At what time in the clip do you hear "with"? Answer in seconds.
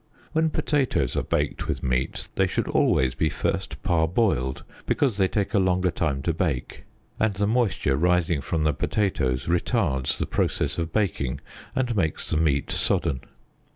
1.67-1.83